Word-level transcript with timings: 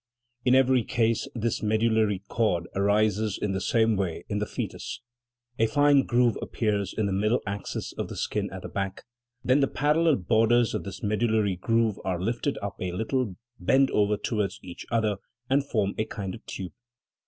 In 0.43 0.55
every 0.55 0.83
case 0.83 1.27
this 1.35 1.61
medullary 1.61 2.23
cord 2.27 2.67
arises 2.73 3.37
in 3.39 3.51
the 3.51 3.61
same 3.61 3.95
way 3.95 4.23
in 4.29 4.39
the 4.39 4.47
foetus; 4.47 4.99
a 5.59 5.67
fine 5.67 6.07
groove 6.07 6.39
appears 6.41 6.91
in 6.97 7.05
the 7.05 7.11
middle 7.13 7.39
axis 7.45 7.93
of 7.99 8.07
the 8.07 8.15
skin 8.15 8.49
at 8.51 8.63
the 8.63 8.67
back; 8.67 9.03
then 9.43 9.59
the 9.59 9.67
par 9.67 9.93
allel 9.93 10.17
borders 10.25 10.73
of 10.73 10.85
this 10.85 11.03
medullary 11.03 11.55
groove 11.55 11.99
are 12.03 12.19
lifted 12.19 12.57
up 12.63 12.77
a 12.81 12.91
little, 12.91 13.35
bend 13.59 13.91
over 13.91 14.17
towards 14.17 14.59
each 14.63 14.87
other, 14.89 15.17
and 15.51 15.67
form 15.69 15.89
into 15.91 16.01
a 16.01 16.05
kind 16.05 16.33
of 16.33 16.43
tube. 16.47 16.71